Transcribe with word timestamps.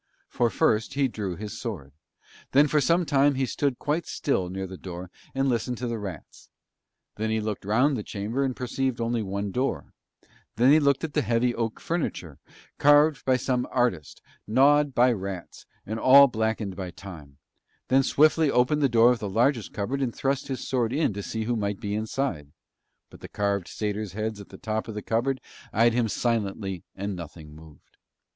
For 0.29 0.49
first 0.49 0.95
he 0.95 1.07
drew 1.07 1.35
his 1.35 1.59
sword; 1.59 1.91
then 2.53 2.67
for 2.67 2.81
some 2.81 3.05
while 3.07 3.33
he 3.33 3.45
stood 3.45 3.77
quite 3.77 4.07
still 4.07 4.49
near 4.49 4.65
the 4.65 4.75
door 4.75 5.11
and 5.35 5.47
listened 5.47 5.77
to 5.77 5.87
the 5.87 5.99
rats; 5.99 6.49
then 7.17 7.29
he 7.29 7.39
looked 7.39 7.63
round 7.65 7.95
the 7.95 8.01
chamber 8.01 8.43
and 8.43 8.55
perceived 8.55 8.99
only 8.99 9.21
one 9.21 9.51
door; 9.51 9.93
then 10.55 10.71
he 10.71 10.79
looked 10.79 11.03
at 11.03 11.13
the 11.13 11.21
heavy 11.21 11.53
oak 11.53 11.79
furniture, 11.79 12.39
carved 12.79 13.23
by 13.25 13.37
some 13.37 13.67
artist, 13.69 14.23
gnawed 14.47 14.95
by 14.95 15.11
rats, 15.13 15.67
and 15.85 15.99
all 15.99 16.25
blackened 16.25 16.75
by 16.75 16.89
time; 16.89 17.37
then 17.89 18.01
swiftly 18.01 18.49
opened 18.49 18.81
the 18.81 18.89
door 18.89 19.11
of 19.11 19.19
the 19.19 19.29
largest 19.29 19.71
cupboard 19.71 20.01
and 20.01 20.15
thrust 20.15 20.47
his 20.47 20.67
sword 20.67 20.91
in 20.91 21.13
to 21.13 21.21
see 21.21 21.43
who 21.43 21.55
might 21.55 21.79
be 21.79 21.93
inside, 21.93 22.51
but 23.11 23.19
the 23.19 23.29
carved 23.29 23.67
satyr's 23.67 24.13
heads 24.13 24.41
at 24.41 24.49
the 24.49 24.57
top 24.57 24.87
of 24.87 24.95
the 24.95 25.03
cupboard 25.03 25.39
eyed 25.71 25.93
him 25.93 26.07
silently 26.09 26.81
and 26.95 27.15
nothing 27.15 27.53
moved. 27.53 27.97